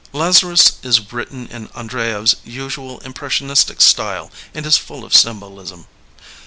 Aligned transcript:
Lazarus 0.13 0.79
is 0.81 1.13
written 1.13 1.45
in 1.45 1.67
Andreyev's 1.75 2.37
usual 2.43 2.97
impressionistic 3.01 3.81
style 3.81 4.31
and 4.51 4.65
is 4.65 4.75
full 4.75 5.05
of 5.05 5.13
symbolism. 5.13 5.85